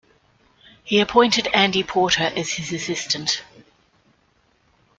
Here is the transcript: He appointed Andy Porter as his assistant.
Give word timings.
He 0.83 0.99
appointed 0.99 1.45
Andy 1.53 1.83
Porter 1.83 2.23
as 2.35 2.53
his 2.53 2.73
assistant. 2.73 3.43